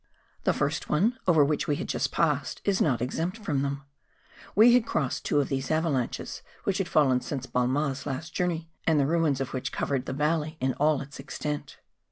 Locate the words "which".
1.45-1.67, 6.63-6.79, 9.53-9.71